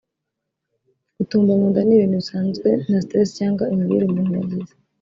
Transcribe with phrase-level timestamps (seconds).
[1.17, 4.73] Gutumba mu nda ni ibintu bisanzwe bitewe na stress cyangwa imirire umuntu yagize